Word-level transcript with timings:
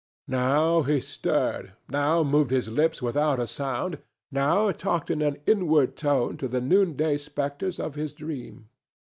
Now 0.33 0.81
he 0.81 0.99
stirred, 0.99 1.73
now 1.87 2.23
moved 2.23 2.49
his 2.49 2.69
lips 2.69 3.03
without 3.03 3.39
a 3.39 3.45
sound, 3.45 3.99
now 4.31 4.71
talked 4.71 5.11
in 5.11 5.21
an 5.21 5.37
inward 5.45 5.95
tone 5.95 6.37
to 6.37 6.47
the 6.47 6.59
noonday 6.59 7.19
spectres 7.19 7.79
of 7.79 7.93
his 7.93 8.11
dream. 8.11 8.67